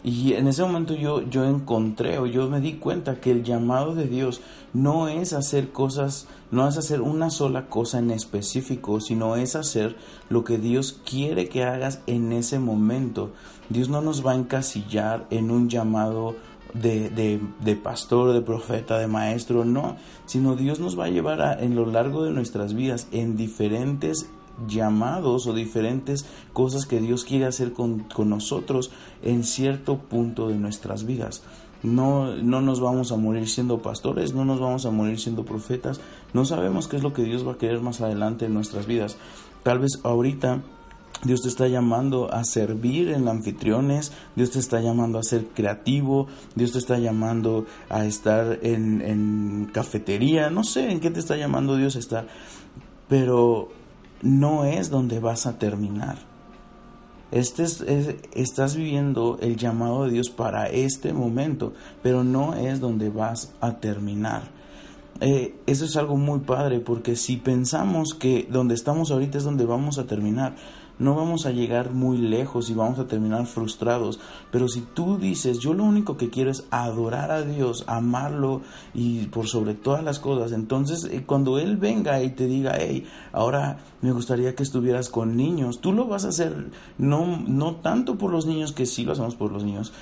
y 0.04 0.34
en 0.34 0.48
ese 0.48 0.64
momento 0.64 0.94
yo, 0.94 1.22
yo 1.30 1.44
encontré 1.44 2.20
o 2.20 2.26
yo 2.26 2.50
me 2.50 2.62
di 2.62 2.74
cuenta 2.74 3.20
que 3.20 3.32
el 3.32 3.44
llamado 3.44 3.96
de 3.96 4.06
Dios 4.06 4.42
no 4.74 5.10
es 5.10 5.34
hacer 5.34 5.72
cosas, 5.72 6.28
no 6.52 6.68
es 6.68 6.78
hacer 6.78 7.02
una 7.02 7.30
sola 7.30 7.68
cosa 7.68 8.00
en 8.00 8.12
específico, 8.12 9.02
sino 9.02 9.36
es 9.36 9.56
hacer 9.56 9.98
lo 10.30 10.44
que 10.44 10.58
Dios 10.58 11.02
quiere 11.06 11.50
que 11.50 11.64
hagas 11.64 12.02
en 12.08 12.32
ese 12.32 12.60
momento. 12.60 13.32
Dios 13.70 13.90
no 13.90 14.02
nos 14.02 14.26
va 14.26 14.32
a 14.32 14.36
encasillar 14.36 15.28
en 15.32 15.52
un 15.52 15.70
llamado 15.70 16.36
de, 16.74 17.10
de, 17.10 17.42
de, 17.62 17.76
pastor, 17.76 18.32
de 18.34 18.42
profeta, 18.42 18.98
de 19.00 19.08
maestro, 19.08 19.66
no, 19.66 19.98
sino 20.26 20.56
Dios 20.56 20.80
nos 20.80 20.98
va 20.98 21.06
a 21.06 21.10
llevar 21.10 21.42
a, 21.42 21.60
en 21.60 21.76
lo 21.76 21.86
largo 21.86 22.24
de 22.24 22.32
nuestras 22.32 22.74
vidas 22.74 23.08
en 23.12 23.36
diferentes 23.36 24.30
llamados 24.68 25.48
o 25.48 25.54
diferentes 25.54 26.26
cosas 26.54 26.86
que 26.86 27.00
Dios 27.00 27.24
quiere 27.24 27.46
hacer 27.46 27.74
con, 27.74 28.00
con 28.00 28.30
nosotros 28.30 28.92
en 29.22 29.44
cierto 29.44 29.98
punto 29.98 30.48
de 30.48 30.56
nuestras 30.56 31.06
vidas. 31.06 31.44
No, 31.82 32.36
no 32.36 32.62
nos 32.62 32.82
vamos 32.82 33.12
a 33.12 33.16
morir 33.16 33.48
siendo 33.48 33.82
pastores, 33.82 34.34
no 34.34 34.44
nos 34.44 34.60
vamos 34.60 34.86
a 34.86 34.92
morir 34.92 35.18
siendo 35.20 35.46
profetas, 35.46 36.02
no 36.34 36.44
sabemos 36.44 36.90
qué 36.90 36.98
es 36.98 37.04
lo 37.04 37.14
que 37.14 37.24
Dios 37.24 37.48
va 37.48 37.54
a 37.54 37.58
querer 37.58 37.80
más 37.80 38.02
adelante 38.02 38.46
en 38.46 38.54
nuestras 38.54 38.86
vidas. 38.86 39.18
Tal 39.64 39.80
vez 39.80 40.00
ahorita 40.04 40.62
Dios 41.24 41.42
te 41.42 41.50
está 41.50 41.68
llamando 41.68 42.34
a 42.34 42.44
servir 42.44 43.10
en 43.10 43.28
anfitriones, 43.28 44.14
Dios 44.36 44.52
te 44.52 44.60
está 44.60 44.80
llamando 44.82 45.20
a 45.20 45.24
ser 45.24 45.48
creativo, 45.48 46.28
Dios 46.56 46.72
te 46.72 46.78
está 46.78 46.98
llamando 46.98 47.66
a 47.90 48.06
estar 48.06 48.60
en, 48.62 49.02
en 49.02 49.70
cafetería, 49.74 50.50
no 50.50 50.64
sé 50.64 50.92
en 50.92 51.00
qué 51.02 51.12
te 51.12 51.20
está 51.20 51.36
llamando 51.36 51.76
Dios 51.76 51.98
a 51.98 52.00
estar, 52.00 52.28
pero 53.10 53.70
no 54.22 54.66
es 54.66 54.90
donde 54.90 55.20
vas 55.20 55.46
a 55.46 55.58
terminar. 55.58 56.18
Este 57.32 57.64
es, 57.64 57.84
estás 58.34 58.76
viviendo 58.76 59.38
el 59.42 59.56
llamado 59.56 60.06
de 60.06 60.12
Dios 60.12 60.30
para 60.30 60.68
este 60.68 61.14
momento, 61.14 61.74
pero 62.02 62.24
no 62.24 62.56
es 62.56 62.80
donde 62.80 63.10
vas 63.10 63.54
a 63.62 63.74
terminar. 63.78 64.44
Eh, 65.22 65.56
eso 65.68 65.86
es 65.86 65.98
algo 65.98 66.16
muy 66.16 66.40
padre 66.40 66.80
porque 66.80 67.16
si 67.16 67.36
pensamos 67.38 68.14
que 68.14 68.48
donde 68.50 68.74
estamos 68.74 69.12
ahorita 69.12 69.38
es 69.38 69.44
donde 69.44 69.66
vamos 69.66 70.00
a 70.00 70.06
terminar, 70.06 70.56
no 71.00 71.16
vamos 71.16 71.46
a 71.46 71.52
llegar 71.52 71.92
muy 71.92 72.18
lejos 72.18 72.70
y 72.70 72.74
vamos 72.74 73.00
a 73.00 73.08
terminar 73.08 73.46
frustrados. 73.46 74.20
Pero 74.52 74.68
si 74.68 74.82
tú 74.82 75.18
dices, 75.18 75.60
yo 75.60 75.74
lo 75.74 75.86
único 75.86 76.18
que 76.18 76.30
quiero 76.30 76.52
es 76.52 76.66
adorar 76.70 77.32
a 77.32 77.42
Dios, 77.42 77.86
amarlo 77.88 78.62
y 78.94 79.26
por 79.28 79.48
sobre 79.48 79.74
todas 79.74 80.04
las 80.04 80.20
cosas, 80.20 80.52
entonces 80.52 81.06
eh, 81.06 81.24
cuando 81.26 81.58
Él 81.58 81.78
venga 81.78 82.22
y 82.22 82.30
te 82.32 82.46
diga, 82.46 82.76
hey, 82.78 83.06
ahora 83.32 83.78
me 84.02 84.12
gustaría 84.12 84.56
que 84.56 84.64
estuvieras 84.64 85.10
con 85.10 85.38
niños, 85.38 85.80
tú 85.80 85.94
lo 85.94 86.06
vas 86.06 86.26
a 86.26 86.30
hacer 86.30 86.70
no, 86.98 87.38
no 87.48 87.78
tanto 87.78 88.18
por 88.18 88.32
los 88.32 88.46
niños, 88.46 88.74
que 88.74 88.86
sí 88.86 89.06
lo 89.06 89.14
hacemos 89.14 89.36
por 89.36 89.52
los 89.52 89.64
niños, 89.64 89.94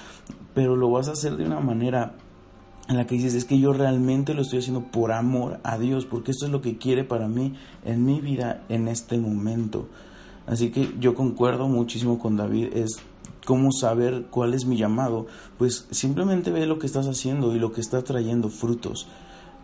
pero 0.53 0.75
lo 0.75 0.89
vas 0.89 1.07
a 1.07 1.11
hacer 1.11 1.37
de 1.37 1.45
una 1.45 1.59
manera 1.59 2.15
en 2.87 2.97
la 2.97 3.05
que 3.05 3.15
dices, 3.15 3.33
es 3.33 3.45
que 3.45 3.59
yo 3.59 3.73
realmente 3.73 4.33
lo 4.33 4.41
estoy 4.41 4.59
haciendo 4.59 4.83
por 4.91 5.11
amor 5.11 5.59
a 5.63 5.77
Dios, 5.77 6.05
porque 6.05 6.31
esto 6.31 6.45
es 6.45 6.51
lo 6.51 6.61
que 6.61 6.77
quiere 6.77 7.03
para 7.03 7.27
mí 7.27 7.53
en 7.83 8.05
mi 8.05 8.21
vida 8.21 8.63
en 8.69 8.87
este 8.87 9.17
momento. 9.17 9.89
Así 10.47 10.71
que 10.71 10.95
yo 10.99 11.13
concuerdo 11.13 11.67
muchísimo 11.67 12.17
con 12.17 12.37
David, 12.37 12.69
es 12.73 12.97
cómo 13.45 13.71
saber 13.71 14.25
cuál 14.29 14.53
es 14.53 14.65
mi 14.65 14.77
llamado, 14.77 15.27
pues 15.57 15.87
simplemente 15.91 16.51
ve 16.51 16.65
lo 16.65 16.79
que 16.79 16.87
estás 16.87 17.07
haciendo 17.07 17.55
y 17.55 17.59
lo 17.59 17.71
que 17.71 17.81
está 17.81 18.01
trayendo 18.03 18.49
frutos. 18.49 19.07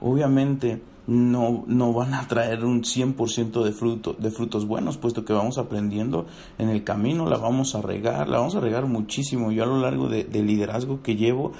Obviamente 0.01 0.81
no, 1.07 1.63
no 1.67 1.93
van 1.93 2.13
a 2.13 2.27
traer 2.27 2.63
un 2.63 2.83
100% 2.83 3.63
de, 3.63 3.71
fruto, 3.71 4.13
de 4.13 4.31
frutos 4.31 4.65
buenos, 4.65 4.97
puesto 4.97 5.25
que 5.25 5.33
vamos 5.33 5.57
aprendiendo 5.57 6.25
en 6.57 6.69
el 6.69 6.83
camino, 6.83 7.29
la 7.29 7.37
vamos 7.37 7.75
a 7.75 7.81
regar, 7.81 8.29
la 8.29 8.37
vamos 8.37 8.55
a 8.55 8.59
regar 8.59 8.85
muchísimo. 8.85 9.51
Yo 9.51 9.63
a 9.63 9.67
lo 9.67 9.79
largo 9.79 10.07
del 10.07 10.47
liderazgo 10.47 11.01
que 11.01 11.15
llevo, 11.15 11.51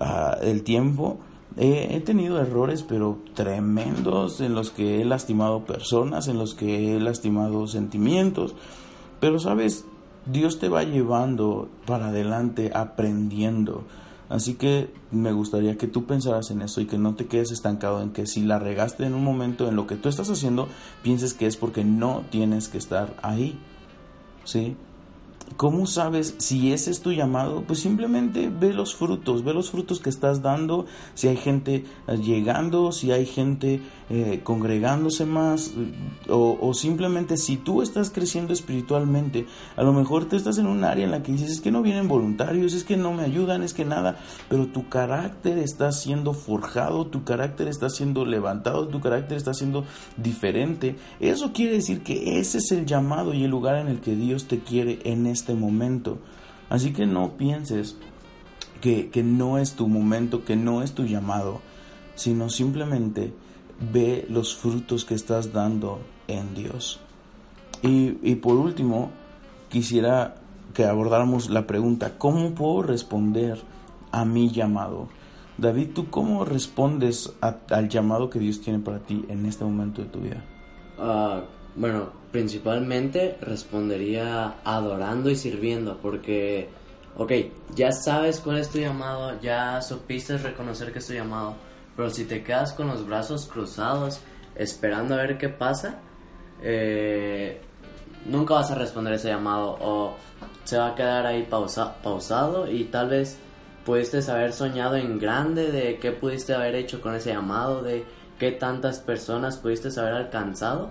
uh, 0.00 0.42
el 0.42 0.62
tiempo, 0.62 1.18
He, 1.56 2.00
tenido 2.00 2.40
errores, 2.40 2.82
pero 2.82 3.18
tremendos, 3.34 4.40
en 4.40 4.54
los 4.54 4.70
que 4.70 5.00
he 5.00 5.04
lastimado 5.04 5.64
personas, 5.64 6.28
en 6.28 6.38
los 6.38 6.54
que 6.54 6.96
he 6.96 7.00
lastimado 7.00 7.66
sentimientos. 7.66 8.54
Pero 9.20 9.38
sabes, 9.38 9.84
Dios 10.26 10.58
te 10.58 10.68
va 10.68 10.82
llevando 10.84 11.68
para 11.86 12.08
adelante 12.08 12.70
aprendiendo. 12.74 13.84
Así 14.28 14.54
que 14.54 14.90
me 15.10 15.32
gustaría 15.32 15.76
que 15.76 15.86
tú 15.86 16.06
pensaras 16.06 16.50
en 16.50 16.62
eso 16.62 16.80
y 16.80 16.86
que 16.86 16.96
no 16.96 17.14
te 17.14 17.26
quedes 17.26 17.50
estancado 17.50 18.00
en 18.00 18.12
que 18.12 18.26
si 18.26 18.42
la 18.42 18.58
regaste 18.58 19.04
en 19.04 19.14
un 19.14 19.22
momento 19.22 19.68
en 19.68 19.76
lo 19.76 19.86
que 19.86 19.96
tú 19.96 20.08
estás 20.08 20.30
haciendo, 20.30 20.68
pienses 21.02 21.34
que 21.34 21.46
es 21.46 21.58
porque 21.58 21.84
no 21.84 22.24
tienes 22.30 22.68
que 22.68 22.78
estar 22.78 23.14
ahí. 23.22 23.58
¿Sí? 24.44 24.76
¿Cómo 25.56 25.86
sabes 25.86 26.34
si 26.38 26.72
ese 26.72 26.90
es 26.90 27.02
tu 27.02 27.12
llamado? 27.12 27.62
Pues 27.62 27.78
simplemente 27.78 28.50
ve 28.50 28.72
los 28.72 28.94
frutos, 28.94 29.44
ve 29.44 29.54
los 29.54 29.70
frutos 29.70 30.00
que 30.00 30.10
estás 30.10 30.42
dando, 30.42 30.86
si 31.14 31.28
hay 31.28 31.36
gente 31.36 31.84
eh, 32.08 32.16
llegando, 32.16 32.90
si 32.90 33.12
hay 33.12 33.26
gente 33.26 33.80
eh, 34.10 34.40
congregándose 34.42 35.24
más, 35.24 35.72
o, 36.28 36.74
simplemente 36.74 37.36
si 37.36 37.56
tú 37.56 37.80
estás 37.80 38.10
creciendo 38.10 38.52
espiritualmente, 38.52 39.46
a 39.76 39.82
lo 39.82 39.92
mejor 39.92 40.26
te 40.26 40.36
estás 40.36 40.58
en 40.58 40.66
un 40.66 40.84
área 40.84 41.04
en 41.04 41.10
la 41.10 41.22
que 41.22 41.32
dices, 41.32 41.50
es 41.50 41.60
que 41.60 41.70
no 41.70 41.80
vienen 41.80 42.08
voluntarios, 42.08 42.74
es 42.74 42.84
que 42.84 42.96
no 42.96 43.12
me 43.12 43.22
ayudan, 43.22 43.62
es 43.62 43.72
que 43.72 43.84
nada, 43.84 44.18
pero 44.48 44.66
tu 44.66 44.88
carácter 44.88 45.58
está 45.58 45.92
siendo 45.92 46.34
forjado, 46.34 47.06
tu 47.06 47.24
carácter 47.24 47.68
está 47.68 47.88
siendo 47.88 48.26
levantado, 48.26 48.88
tu 48.88 49.00
carácter 49.00 49.38
está 49.38 49.54
siendo 49.54 49.84
diferente. 50.16 50.96
Eso 51.20 51.52
quiere 51.52 51.74
decir 51.74 52.02
que 52.02 52.38
ese 52.38 52.58
es 52.58 52.70
el 52.72 52.84
llamado 52.84 53.32
y 53.32 53.44
el 53.44 53.50
lugar 53.50 53.76
en 53.76 53.88
el 53.88 54.00
que 54.00 54.14
Dios 54.14 54.46
te 54.46 54.58
quiere 54.58 54.98
en 55.04 55.26
este 55.32 55.54
momento. 55.54 56.18
Así 56.70 56.92
que 56.92 57.06
no 57.06 57.36
pienses 57.36 57.96
que, 58.80 59.10
que 59.10 59.22
no 59.22 59.58
es 59.58 59.74
tu 59.74 59.88
momento, 59.88 60.44
que 60.44 60.56
no 60.56 60.82
es 60.82 60.92
tu 60.92 61.04
llamado, 61.04 61.60
sino 62.14 62.48
simplemente 62.48 63.32
ve 63.92 64.26
los 64.30 64.54
frutos 64.54 65.04
que 65.04 65.14
estás 65.14 65.52
dando 65.52 66.00
en 66.28 66.54
Dios. 66.54 67.00
Y, 67.82 68.18
y, 68.22 68.36
por 68.36 68.54
último, 68.54 69.10
quisiera 69.68 70.36
que 70.72 70.84
abordáramos 70.84 71.50
la 71.50 71.66
pregunta, 71.66 72.16
¿cómo 72.16 72.54
puedo 72.54 72.82
responder 72.82 73.60
a 74.12 74.24
mi 74.24 74.50
llamado? 74.50 75.08
David, 75.58 75.90
¿tú 75.94 76.10
cómo 76.10 76.44
respondes 76.44 77.32
al 77.40 77.88
llamado 77.88 78.30
que 78.30 78.38
Dios 78.38 78.60
tiene 78.60 78.78
para 78.78 79.00
ti 79.00 79.24
en 79.28 79.46
este 79.46 79.64
momento 79.64 80.02
de 80.02 80.08
tu 80.08 80.20
vida? 80.20 80.44
Uh, 80.98 81.42
bueno, 81.74 82.10
principalmente 82.30 83.38
respondería 83.40 84.56
adorando 84.64 85.30
y 85.30 85.36
sirviendo, 85.36 85.98
porque, 85.98 86.68
ok, 87.16 87.32
ya 87.74 87.92
sabes 87.92 88.40
cuál 88.40 88.58
es 88.58 88.70
tu 88.70 88.78
llamado, 88.78 89.40
ya 89.40 89.80
supiste 89.82 90.36
reconocer 90.38 90.92
que 90.92 90.98
es 90.98 91.06
tu 91.06 91.14
llamado, 91.14 91.54
pero 91.96 92.10
si 92.10 92.24
te 92.24 92.42
quedas 92.42 92.72
con 92.72 92.88
los 92.88 93.06
brazos 93.06 93.46
cruzados 93.46 94.20
esperando 94.54 95.14
a 95.14 95.18
ver 95.18 95.38
qué 95.38 95.48
pasa, 95.48 95.98
eh, 96.62 97.60
nunca 98.26 98.54
vas 98.54 98.70
a 98.70 98.74
responder 98.74 99.14
ese 99.14 99.28
llamado 99.28 99.76
o 99.80 100.16
se 100.64 100.78
va 100.78 100.88
a 100.88 100.94
quedar 100.94 101.26
ahí 101.26 101.42
pausa, 101.48 101.96
pausado 102.02 102.70
y 102.70 102.84
tal 102.84 103.08
vez 103.08 103.38
pudiste 103.84 104.18
haber 104.30 104.52
soñado 104.52 104.96
en 104.96 105.18
grande 105.18 105.72
de 105.72 105.98
qué 105.98 106.12
pudiste 106.12 106.54
haber 106.54 106.74
hecho 106.76 107.00
con 107.00 107.14
ese 107.14 107.32
llamado, 107.32 107.82
de 107.82 108.04
qué 108.38 108.52
tantas 108.52 109.00
personas 109.00 109.56
pudiste 109.56 109.88
haber 110.00 110.14
alcanzado 110.14 110.90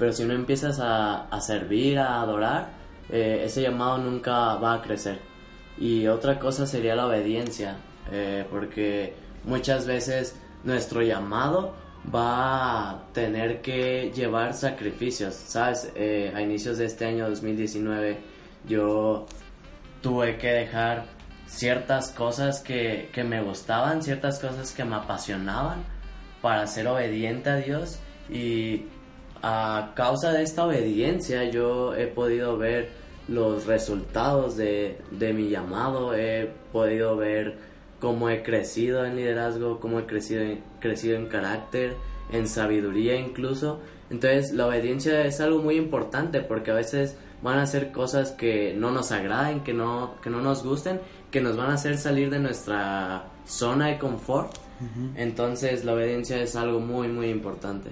pero 0.00 0.14
si 0.14 0.24
no 0.24 0.32
empiezas 0.32 0.80
a, 0.80 1.40
servir, 1.42 1.98
a 1.98 2.22
adorar, 2.22 2.70
eh, 3.10 3.42
ese 3.44 3.60
llamado 3.60 3.98
nunca 3.98 4.54
va 4.54 4.72
a 4.72 4.80
crecer. 4.80 5.18
Y 5.76 6.06
otra 6.06 6.38
cosa 6.38 6.66
sería 6.66 6.96
la 6.96 7.06
obediencia, 7.06 7.76
eh, 8.10 8.46
porque 8.50 9.12
muchas 9.44 9.86
veces 9.86 10.36
nuestro 10.64 11.02
llamado 11.02 11.74
va 12.12 12.92
a 12.92 13.12
tener 13.12 13.60
que 13.60 14.10
llevar 14.14 14.54
sacrificios, 14.54 15.34
¿sabes? 15.34 15.92
Eh, 15.94 16.32
a 16.34 16.40
inicios 16.40 16.78
de 16.78 16.86
este 16.86 17.04
año 17.04 17.28
2019 17.28 18.20
yo 18.66 19.26
tuve 20.00 20.38
que 20.38 20.48
dejar 20.48 21.04
ciertas 21.46 22.10
cosas 22.10 22.60
que, 22.60 23.10
que 23.12 23.22
me 23.22 23.42
gustaban, 23.42 24.02
ciertas 24.02 24.38
cosas 24.38 24.72
que 24.72 24.82
me 24.82 24.96
apasionaban 24.96 25.84
para 26.40 26.66
ser 26.66 26.88
obediente 26.88 27.50
a 27.50 27.56
Dios 27.56 27.98
y 28.30 28.86
a 29.42 29.92
causa 29.94 30.32
de 30.32 30.42
esta 30.42 30.66
obediencia 30.66 31.44
yo 31.44 31.94
he 31.94 32.06
podido 32.06 32.58
ver 32.58 32.90
los 33.28 33.66
resultados 33.66 34.56
de, 34.56 34.98
mi 35.34 35.48
llamado, 35.48 36.14
he 36.14 36.50
podido 36.72 37.16
ver 37.16 37.58
cómo 38.00 38.28
he 38.28 38.42
crecido 38.42 39.04
en 39.04 39.16
liderazgo, 39.16 39.78
cómo 39.78 40.00
he 40.00 40.06
crecido 40.06 40.42
en, 40.42 40.62
crecido 40.80 41.16
en 41.16 41.26
carácter, 41.26 41.96
en 42.32 42.48
sabiduría 42.48 43.16
incluso. 43.16 43.80
Entonces 44.10 44.52
la 44.52 44.66
obediencia 44.66 45.24
es 45.24 45.40
algo 45.40 45.62
muy 45.62 45.76
importante 45.76 46.40
porque 46.40 46.72
a 46.72 46.74
veces 46.74 47.16
van 47.42 47.58
a 47.58 47.62
hacer 47.62 47.92
cosas 47.92 48.32
que 48.32 48.74
no 48.74 48.90
nos 48.90 49.12
agraden, 49.12 49.60
que 49.60 49.72
no, 49.72 50.16
que 50.22 50.28
no 50.28 50.40
nos 50.40 50.64
gusten, 50.64 51.00
que 51.30 51.40
nos 51.40 51.56
van 51.56 51.70
a 51.70 51.74
hacer 51.74 51.96
salir 51.98 52.30
de 52.30 52.40
nuestra 52.40 53.26
zona 53.46 53.88
de 53.88 53.98
confort. 53.98 54.52
Entonces 55.14 55.84
la 55.84 55.92
obediencia 55.92 56.40
es 56.42 56.56
algo 56.56 56.80
muy 56.80 57.06
muy 57.06 57.28
importante. 57.28 57.90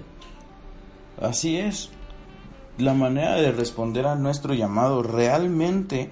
Así 1.21 1.57
es. 1.57 1.89
La 2.77 2.93
manera 2.93 3.35
de 3.35 3.51
responder 3.51 4.07
a 4.07 4.15
nuestro 4.15 4.53
llamado 4.53 5.03
realmente 5.03 6.11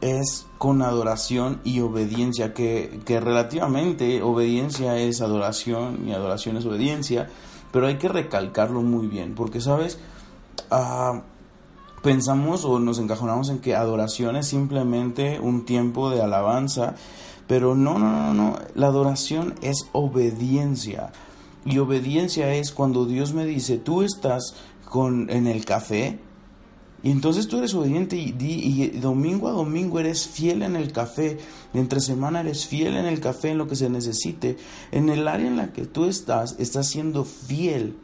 es 0.00 0.46
con 0.58 0.82
adoración 0.82 1.60
y 1.64 1.80
obediencia, 1.80 2.54
que, 2.54 3.00
relativamente 3.06 4.22
obediencia 4.22 4.96
es 4.96 5.20
adoración 5.20 6.08
y 6.08 6.12
adoración 6.12 6.56
es 6.56 6.66
obediencia, 6.66 7.28
pero 7.72 7.86
hay 7.86 7.98
que 7.98 8.08
recalcarlo 8.08 8.82
muy 8.82 9.06
bien, 9.06 9.34
porque 9.34 9.60
sabes, 9.60 9.98
ah, 10.70 11.22
pensamos 12.02 12.64
o 12.64 12.78
nos 12.78 12.98
encajonamos 12.98 13.48
en 13.50 13.60
que 13.60 13.74
adoración 13.74 14.36
es 14.36 14.46
simplemente 14.46 15.40
un 15.40 15.64
tiempo 15.64 16.10
de 16.10 16.22
alabanza, 16.22 16.94
Pero 17.46 17.74
no, 17.74 17.98
no, 17.98 18.10
no, 18.10 18.34
no, 18.34 18.58
la 18.74 18.88
adoración 18.88 19.54
es 19.62 19.88
obediencia. 19.92 21.12
Y 21.68 21.78
obediencia 21.78 22.54
es 22.54 22.72
cuando 22.72 23.04
Dios 23.04 23.34
me 23.34 23.44
dice, 23.44 23.76
tú 23.78 24.02
estás 24.02 24.54
con, 24.86 25.28
en 25.30 25.46
el 25.46 25.64
café, 25.64 26.18
y 27.02 27.10
entonces 27.10 27.46
tú 27.46 27.58
eres 27.58 27.74
obediente 27.74 28.16
y, 28.16 28.34
y, 28.40 28.88
domingo 28.98 29.48
a 29.48 29.52
domingo 29.52 30.00
eres 30.00 30.26
fiel 30.26 30.62
en 30.62 30.74
el 30.74 30.90
café, 30.92 31.38
entre 31.72 32.00
semana 32.00 32.40
eres 32.40 32.66
fiel 32.66 32.96
en 32.96 33.06
el 33.06 33.20
café, 33.20 33.50
en 33.50 33.58
lo 33.58 33.68
que 33.68 33.76
se 33.76 33.88
necesite. 33.88 34.56
En 34.90 35.08
el 35.08 35.28
área 35.28 35.46
en 35.46 35.56
la 35.56 35.72
que 35.72 35.84
tú 35.84 36.06
estás, 36.06 36.56
estás 36.58 36.88
siendo 36.88 37.24
fiel. 37.24 37.96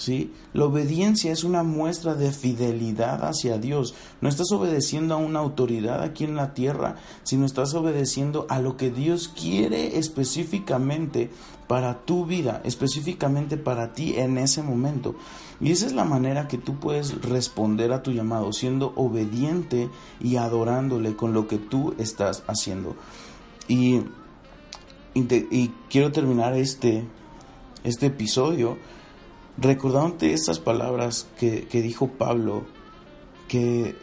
¿Sí? 0.00 0.32
La 0.54 0.64
obediencia 0.64 1.30
es 1.30 1.44
una 1.44 1.62
muestra 1.62 2.14
de 2.14 2.32
fidelidad 2.32 3.22
hacia 3.22 3.58
Dios. 3.58 3.94
No 4.20 4.28
estás 4.28 4.50
obedeciendo 4.50 5.14
a 5.14 5.18
una 5.18 5.40
autoridad 5.40 6.02
aquí 6.02 6.24
en 6.24 6.36
la 6.36 6.54
tierra, 6.54 6.96
sino 7.22 7.44
estás 7.44 7.74
obedeciendo 7.74 8.46
a 8.48 8.60
lo 8.60 8.76
que 8.76 8.90
Dios 8.90 9.28
quiere 9.28 9.98
específicamente 9.98 11.30
para 11.68 12.00
tu 12.00 12.24
vida, 12.24 12.62
específicamente 12.64 13.56
para 13.58 13.92
ti 13.92 14.14
en 14.16 14.38
ese 14.38 14.62
momento. 14.62 15.14
Y 15.60 15.70
esa 15.70 15.86
es 15.86 15.92
la 15.92 16.04
manera 16.04 16.48
que 16.48 16.56
tú 16.56 16.80
puedes 16.80 17.20
responder 17.20 17.92
a 17.92 18.02
tu 18.02 18.12
llamado, 18.12 18.52
siendo 18.54 18.94
obediente 18.96 19.90
y 20.18 20.36
adorándole 20.36 21.14
con 21.14 21.34
lo 21.34 21.46
que 21.46 21.58
tú 21.58 21.94
estás 21.98 22.42
haciendo. 22.46 22.96
Y, 23.68 24.00
y, 25.14 25.68
quiero 25.90 26.10
terminar 26.10 26.54
este, 26.54 27.04
este 27.84 28.06
episodio 28.06 28.78
recordándote 29.60 30.32
estas 30.32 30.58
palabras 30.58 31.28
que, 31.38 31.66
que 31.68 31.82
dijo 31.82 32.08
Pablo, 32.08 32.64
que 33.48 33.96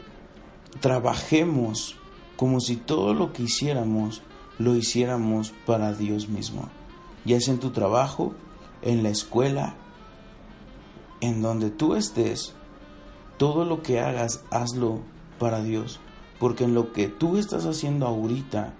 trabajemos 0.80 1.96
como 2.36 2.60
si 2.60 2.76
todo 2.76 3.14
lo 3.14 3.34
que 3.34 3.44
hiciéramos 3.44 4.22
lo 4.60 4.76
hiciéramos 4.76 5.54
para 5.66 5.94
Dios 5.94 6.30
mismo 6.30 6.70
ya 7.28 7.42
sea 7.42 7.54
en 7.54 7.60
tu 7.60 7.72
trabajo, 7.72 8.34
en 8.82 9.04
la 9.04 9.10
escuela, 9.10 9.76
en 11.20 11.42
donde 11.42 11.70
tú 11.70 11.94
estés, 11.94 12.54
todo 13.38 13.66
lo 13.66 13.84
que 13.84 14.00
hagas, 14.00 14.44
hazlo 14.50 15.02
para 15.38 15.62
Dios. 15.62 16.00
Porque 16.40 16.64
en 16.64 16.74
lo 16.74 16.94
que 16.94 17.10
tú 17.10 17.38
estás 17.38 17.66
haciendo 17.66 18.08
ahorita, 18.08 18.74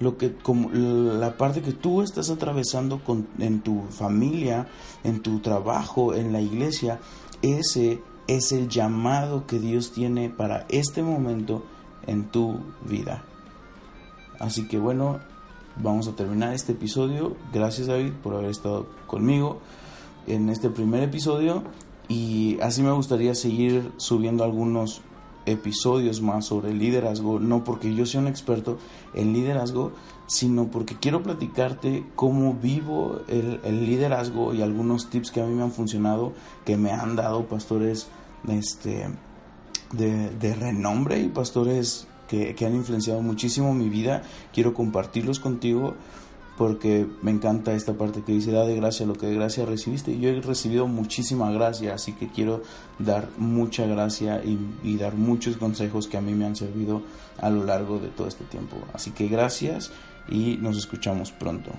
lo 0.00 0.16
que 0.16 0.34
como 0.34 0.70
la 0.70 1.36
parte 1.36 1.62
que 1.62 1.72
tú 1.72 2.02
estás 2.02 2.30
atravesando 2.30 3.02
con, 3.02 3.26
en 3.38 3.60
tu 3.60 3.82
familia, 3.90 4.68
en 5.04 5.20
tu 5.20 5.40
trabajo, 5.40 6.14
en 6.14 6.32
la 6.32 6.40
iglesia, 6.40 7.00
ese 7.42 8.00
es 8.26 8.52
el 8.52 8.68
llamado 8.68 9.46
que 9.46 9.58
Dios 9.58 9.92
tiene 9.92 10.28
para 10.30 10.66
este 10.68 11.02
momento 11.02 11.64
en 12.06 12.24
tu 12.28 12.60
vida. 12.88 13.24
Así 14.38 14.68
que 14.68 14.78
bueno, 14.78 15.18
vamos 15.76 16.06
a 16.08 16.12
terminar 16.12 16.54
este 16.54 16.72
episodio. 16.72 17.36
Gracias 17.52 17.86
David 17.86 18.12
por 18.22 18.34
haber 18.34 18.50
estado 18.50 18.86
conmigo 19.06 19.60
en 20.26 20.48
este 20.48 20.68
primer 20.70 21.02
episodio 21.02 21.64
y 22.08 22.58
así 22.60 22.82
me 22.82 22.92
gustaría 22.92 23.34
seguir 23.34 23.92
subiendo 23.96 24.44
algunos 24.44 25.02
episodios 25.50 26.20
más 26.20 26.46
sobre 26.46 26.72
liderazgo, 26.74 27.40
no 27.40 27.64
porque 27.64 27.94
yo 27.94 28.06
sea 28.06 28.20
un 28.20 28.28
experto 28.28 28.78
en 29.14 29.32
liderazgo, 29.32 29.92
sino 30.26 30.68
porque 30.68 30.96
quiero 30.96 31.22
platicarte 31.22 32.04
cómo 32.14 32.54
vivo 32.54 33.20
el, 33.28 33.86
liderazgo 33.86 34.54
y 34.54 34.62
algunos 34.62 35.10
tips 35.10 35.30
que 35.30 35.40
a 35.40 35.46
mí 35.46 35.54
me 35.54 35.62
han 35.62 35.72
funcionado, 35.72 36.32
que 36.64 36.76
me 36.76 36.90
han 36.90 37.16
dado 37.16 37.46
pastores 37.46 38.08
este, 38.48 39.08
de, 39.92 40.30
de 40.30 40.54
renombre 40.54 41.20
y 41.20 41.28
pastores 41.28 42.06
que, 42.28 42.64
han 42.64 42.74
influenciado 42.74 43.22
muchísimo 43.22 43.74
mi 43.74 43.88
vida. 43.88 44.22
Quiero 44.52 44.74
compartirlos 44.74 45.40
contigo 45.40 45.94
porque 46.58 47.06
me 47.22 47.30
encanta 47.30 47.72
esta 47.72 47.92
parte 47.94 48.22
que 48.22 48.32
dice, 48.32 48.50
da 48.50 48.64
de 48.64 48.74
gracia 48.74 49.06
lo 49.06 49.14
que 49.14 49.26
de 49.26 49.34
gracia 49.36 49.64
recibiste. 49.64 50.10
Y 50.10 50.18
yo 50.18 50.28
he 50.28 50.40
recibido 50.40 50.88
muchísima 50.88 51.52
gracia, 51.52 51.94
así 51.94 52.14
que 52.14 52.28
quiero 52.28 52.62
dar 52.98 53.28
mucha 53.38 53.86
gracia 53.86 54.42
y, 54.44 54.58
y, 54.82 54.96
dar 54.96 55.14
muchos 55.14 55.56
consejos 55.56 56.08
que 56.08 56.16
a 56.16 56.20
mí 56.20 56.34
me 56.34 56.46
han 56.46 56.56
servido 56.56 57.02
a 57.40 57.48
lo 57.48 57.64
largo 57.64 58.00
de 58.00 58.08
todo 58.08 58.26
este 58.26 58.44
tiempo. 58.44 58.76
Así 58.92 59.12
que 59.12 59.28
gracias 59.28 59.92
y 60.28 60.58
nos 60.60 60.76
escuchamos 60.76 61.30
pronto. 61.30 61.70